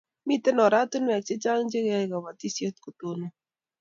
Mito 0.27 0.49
oratinwek 0.65 1.23
chechang 1.27 1.65
che 1.71 1.79
kiyae 1.85 2.07
kabatiset 2.11 2.75
kotonon 2.83 3.33